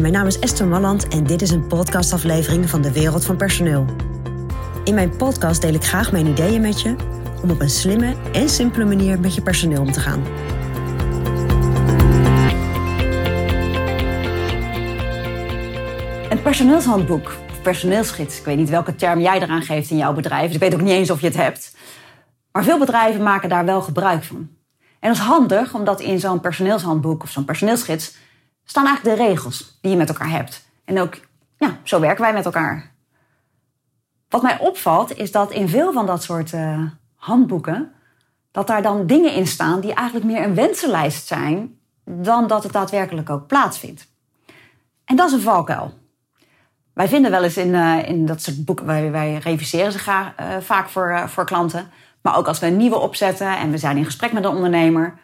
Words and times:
Mijn 0.00 0.12
naam 0.12 0.26
is 0.26 0.38
Esther 0.38 0.66
Malland 0.66 1.08
en 1.08 1.24
dit 1.24 1.42
is 1.42 1.50
een 1.50 1.66
podcastaflevering 1.66 2.70
van 2.70 2.82
de 2.82 2.92
Wereld 2.92 3.24
van 3.24 3.36
Personeel. 3.36 3.84
In 4.84 4.94
mijn 4.94 5.16
podcast 5.16 5.60
deel 5.60 5.74
ik 5.74 5.84
graag 5.84 6.12
mijn 6.12 6.26
ideeën 6.26 6.60
met 6.60 6.80
je 6.80 6.96
om 7.42 7.50
op 7.50 7.60
een 7.60 7.70
slimme 7.70 8.14
en 8.32 8.48
simpele 8.48 8.84
manier 8.84 9.20
met 9.20 9.34
je 9.34 9.42
personeel 9.42 9.80
om 9.80 9.92
te 9.92 10.00
gaan. 10.00 10.22
Een 16.30 16.42
personeelshandboek, 16.42 17.26
of 17.50 17.62
personeelsgids. 17.62 18.38
Ik 18.38 18.44
weet 18.44 18.56
niet 18.56 18.70
welke 18.70 18.94
term 18.94 19.20
jij 19.20 19.40
eraan 19.40 19.62
geeft 19.62 19.90
in 19.90 19.96
jouw 19.96 20.12
bedrijf. 20.12 20.46
Dus 20.46 20.54
ik 20.54 20.60
weet 20.60 20.74
ook 20.74 20.80
niet 20.80 20.90
eens 20.90 21.10
of 21.10 21.20
je 21.20 21.26
het 21.26 21.36
hebt. 21.36 21.76
Maar 22.52 22.64
veel 22.64 22.78
bedrijven 22.78 23.22
maken 23.22 23.48
daar 23.48 23.64
wel 23.64 23.80
gebruik 23.80 24.24
van. 24.24 24.48
En 25.00 25.08
dat 25.08 25.16
is 25.16 25.24
handig, 25.24 25.74
omdat 25.74 26.00
in 26.00 26.20
zo'n 26.20 26.40
personeelshandboek 26.40 27.22
of 27.22 27.30
zo'n 27.30 27.44
personeelsgids 27.44 28.14
staan 28.64 28.86
eigenlijk 28.86 29.16
de 29.16 29.24
regels 29.24 29.78
die 29.80 29.90
je 29.90 29.96
met 29.96 30.08
elkaar 30.08 30.30
hebt. 30.30 30.68
En 30.84 31.00
ook, 31.00 31.14
ja, 31.58 31.78
zo 31.82 32.00
werken 32.00 32.22
wij 32.22 32.32
met 32.32 32.44
elkaar. 32.44 32.90
Wat 34.28 34.42
mij 34.42 34.58
opvalt, 34.58 35.16
is 35.16 35.32
dat 35.32 35.50
in 35.50 35.68
veel 35.68 35.92
van 35.92 36.06
dat 36.06 36.22
soort 36.22 36.52
uh, 36.52 36.82
handboeken, 37.16 37.92
dat 38.50 38.66
daar 38.66 38.82
dan 38.82 39.06
dingen 39.06 39.34
in 39.34 39.46
staan 39.46 39.80
die 39.80 39.94
eigenlijk 39.94 40.26
meer 40.26 40.44
een 40.44 40.54
wensenlijst 40.54 41.26
zijn, 41.26 41.78
dan 42.04 42.46
dat 42.46 42.62
het 42.62 42.72
daadwerkelijk 42.72 43.30
ook 43.30 43.46
plaatsvindt. 43.46 44.08
En 45.04 45.16
dat 45.16 45.28
is 45.28 45.32
een 45.32 45.40
valkuil. 45.40 46.00
Wij 46.92 47.08
vinden 47.08 47.30
wel 47.30 47.42
eens 47.42 47.56
in, 47.56 47.68
uh, 47.68 48.08
in 48.08 48.26
dat 48.26 48.42
soort 48.42 48.64
boeken, 48.64 48.86
wij, 48.86 49.10
wij 49.10 49.36
reviseren 49.36 49.92
ze 49.92 49.98
graag, 49.98 50.32
uh, 50.40 50.46
vaak 50.60 50.88
voor, 50.88 51.28
voor 51.28 51.44
klanten. 51.44 51.90
Maar 52.22 52.36
ook 52.36 52.46
als 52.46 52.58
we 52.58 52.66
een 52.66 52.76
nieuwe 52.76 52.98
opzetten 52.98 53.58
en 53.58 53.70
we 53.70 53.78
zijn 53.78 53.96
in 53.96 54.04
gesprek 54.04 54.32
met 54.32 54.44
een 54.44 54.50
ondernemer, 54.50 55.18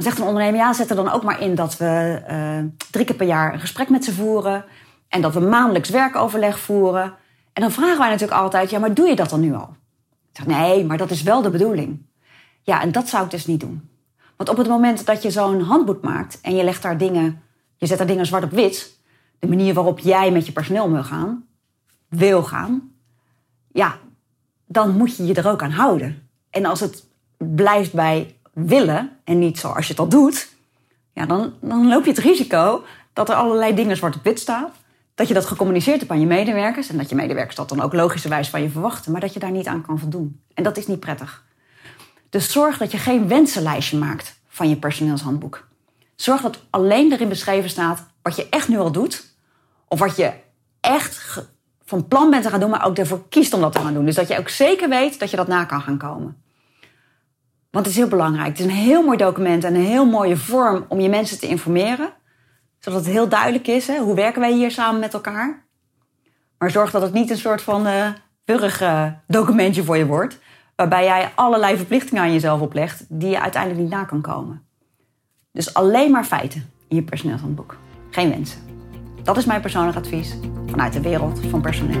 dan 0.00 0.12
zegt 0.12 0.18
een 0.18 0.28
ondernemer: 0.28 0.60
ja, 0.60 0.72
zet 0.72 0.90
er 0.90 0.96
dan 0.96 1.10
ook 1.10 1.22
maar 1.22 1.40
in 1.40 1.54
dat 1.54 1.76
we 1.76 2.22
uh, 2.30 2.64
drie 2.90 3.04
keer 3.04 3.16
per 3.16 3.26
jaar 3.26 3.52
een 3.52 3.60
gesprek 3.60 3.88
met 3.88 4.04
ze 4.04 4.14
voeren 4.14 4.64
en 5.08 5.20
dat 5.20 5.34
we 5.34 5.40
maandelijks 5.40 5.88
werkoverleg 5.88 6.58
voeren. 6.58 7.14
En 7.52 7.62
dan 7.62 7.70
vragen 7.70 7.98
wij 7.98 8.08
natuurlijk 8.08 8.40
altijd: 8.40 8.70
ja, 8.70 8.78
maar 8.78 8.94
doe 8.94 9.08
je 9.08 9.16
dat 9.16 9.30
dan 9.30 9.40
nu 9.40 9.54
al? 9.54 9.76
Ik 10.32 10.36
zeg: 10.36 10.46
nee, 10.46 10.84
maar 10.84 10.96
dat 10.96 11.10
is 11.10 11.22
wel 11.22 11.42
de 11.42 11.50
bedoeling. 11.50 12.06
Ja, 12.62 12.82
en 12.82 12.92
dat 12.92 13.08
zou 13.08 13.24
ik 13.24 13.30
dus 13.30 13.46
niet 13.46 13.60
doen. 13.60 13.88
Want 14.36 14.48
op 14.48 14.56
het 14.56 14.68
moment 14.68 15.06
dat 15.06 15.22
je 15.22 15.30
zo'n 15.30 15.60
handboek 15.60 16.02
maakt 16.02 16.40
en 16.40 16.56
je 16.56 16.64
legt 16.64 16.82
daar 16.82 16.98
dingen, 16.98 17.42
je 17.76 17.86
zet 17.86 17.98
daar 17.98 18.06
dingen 18.06 18.26
zwart 18.26 18.44
op 18.44 18.50
wit, 18.50 18.98
de 19.38 19.48
manier 19.48 19.74
waarop 19.74 19.98
jij 19.98 20.30
met 20.30 20.46
je 20.46 20.52
personeel 20.52 20.90
wil 20.90 21.04
gaan, 21.04 21.44
wil 22.08 22.42
gaan, 22.42 22.92
ja, 23.72 23.98
dan 24.66 24.96
moet 24.96 25.16
je 25.16 25.26
je 25.26 25.34
er 25.34 25.48
ook 25.48 25.62
aan 25.62 25.70
houden. 25.70 26.28
En 26.50 26.64
als 26.64 26.80
het 26.80 27.04
blijft 27.38 27.92
bij 27.92 28.39
willen 28.52 29.10
en 29.24 29.38
niet 29.38 29.58
zoals 29.58 29.86
je 29.86 29.92
het 29.92 30.00
al 30.00 30.08
doet, 30.08 30.48
ja, 31.12 31.26
dan, 31.26 31.54
dan 31.60 31.88
loop 31.88 32.04
je 32.04 32.10
het 32.10 32.18
risico 32.18 32.84
dat 33.12 33.28
er 33.28 33.34
allerlei 33.34 33.74
dingen 33.74 33.96
zwart 33.96 34.16
op 34.16 34.24
wit 34.24 34.40
staan. 34.40 34.68
Dat 35.14 35.28
je 35.28 35.34
dat 35.34 35.46
gecommuniceerd 35.46 35.98
hebt 35.98 36.10
aan 36.10 36.20
je 36.20 36.26
medewerkers 36.26 36.88
en 36.88 36.96
dat 36.96 37.08
je 37.08 37.14
medewerkers 37.14 37.56
dat 37.56 37.68
dan 37.68 37.80
ook 37.80 37.92
logischerwijs 37.92 38.48
van 38.48 38.62
je 38.62 38.70
verwachten, 38.70 39.12
maar 39.12 39.20
dat 39.20 39.32
je 39.34 39.40
daar 39.40 39.50
niet 39.50 39.66
aan 39.66 39.82
kan 39.82 39.98
voldoen. 39.98 40.40
En 40.54 40.62
dat 40.62 40.76
is 40.76 40.86
niet 40.86 41.00
prettig. 41.00 41.44
Dus 42.30 42.52
zorg 42.52 42.78
dat 42.78 42.90
je 42.90 42.98
geen 42.98 43.28
wensenlijstje 43.28 43.98
maakt 43.98 44.40
van 44.48 44.68
je 44.68 44.76
personeelshandboek. 44.76 45.68
Zorg 46.16 46.40
dat 46.40 46.66
alleen 46.70 47.12
erin 47.12 47.28
beschreven 47.28 47.70
staat 47.70 48.06
wat 48.22 48.36
je 48.36 48.48
echt 48.48 48.68
nu 48.68 48.78
al 48.78 48.92
doet, 48.92 49.24
of 49.88 49.98
wat 49.98 50.16
je 50.16 50.32
echt 50.80 51.42
van 51.84 52.08
plan 52.08 52.30
bent 52.30 52.42
te 52.42 52.50
gaan 52.50 52.60
doen, 52.60 52.70
maar 52.70 52.86
ook 52.86 52.98
ervoor 52.98 53.28
kiest 53.28 53.52
om 53.52 53.60
dat 53.60 53.72
te 53.72 53.78
gaan 53.78 53.94
doen. 53.94 54.04
Dus 54.04 54.14
dat 54.14 54.28
je 54.28 54.38
ook 54.38 54.48
zeker 54.48 54.88
weet 54.88 55.18
dat 55.18 55.30
je 55.30 55.36
dat 55.36 55.48
na 55.48 55.64
kan 55.64 55.82
gaan 55.82 55.98
komen. 55.98 56.42
Want 57.70 57.84
het 57.86 57.94
is 57.94 58.00
heel 58.00 58.10
belangrijk. 58.10 58.48
Het 58.48 58.58
is 58.58 58.64
een 58.64 58.70
heel 58.70 59.02
mooi 59.02 59.16
document 59.16 59.64
en 59.64 59.74
een 59.74 59.84
heel 59.84 60.06
mooie 60.06 60.36
vorm 60.36 60.84
om 60.88 61.00
je 61.00 61.08
mensen 61.08 61.38
te 61.38 61.46
informeren. 61.46 62.12
Zodat 62.78 63.04
het 63.04 63.12
heel 63.12 63.28
duidelijk 63.28 63.66
is, 63.66 63.86
hè, 63.86 63.98
hoe 63.98 64.14
werken 64.14 64.40
wij 64.40 64.52
hier 64.52 64.70
samen 64.70 65.00
met 65.00 65.14
elkaar. 65.14 65.66
Maar 66.58 66.70
zorg 66.70 66.90
dat 66.90 67.02
het 67.02 67.12
niet 67.12 67.30
een 67.30 67.36
soort 67.36 67.62
van 67.62 67.86
uh, 67.86 69.06
documentje 69.26 69.84
voor 69.84 69.96
je 69.96 70.06
wordt. 70.06 70.38
Waarbij 70.76 71.04
jij 71.04 71.32
allerlei 71.34 71.76
verplichtingen 71.76 72.22
aan 72.22 72.32
jezelf 72.32 72.60
oplegt 72.60 73.04
die 73.08 73.28
je 73.28 73.40
uiteindelijk 73.40 73.82
niet 73.82 73.92
na 73.92 74.04
kan 74.04 74.20
komen. 74.20 74.62
Dus 75.52 75.74
alleen 75.74 76.10
maar 76.10 76.24
feiten 76.24 76.70
in 76.88 76.96
je 76.96 77.02
personeelshandboek. 77.02 77.76
Geen 78.10 78.30
wensen. 78.30 78.60
Dat 79.22 79.36
is 79.36 79.44
mijn 79.44 79.60
persoonlijk 79.60 79.96
advies 79.96 80.34
vanuit 80.66 80.92
de 80.92 81.00
wereld 81.00 81.40
van 81.50 81.60
personeel. 81.60 82.00